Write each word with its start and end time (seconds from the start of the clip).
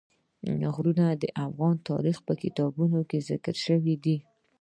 غرونه 0.75 1.05
د 1.11 1.23
افغان 1.45 1.75
تاریخ 1.89 2.17
په 2.27 2.33
کتابونو 2.41 2.99
کې 3.09 3.25
ذکر 3.29 3.55
شوی 3.65 3.95
دي. 4.03 4.17